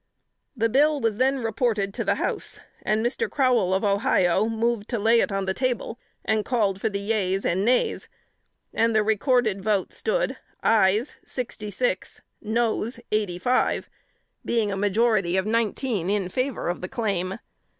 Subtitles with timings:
[0.57, 3.29] The bill was then reported to the House, and Mr.
[3.29, 7.45] Crowell, of Ohio, moved to lay it on the table, and called for the yeas
[7.45, 8.07] and nays;
[8.73, 13.91] and the recorded vote stood, ayes sixty six, noes eighty five
[14.43, 17.37] being a majority of nineteen in favor of the claim.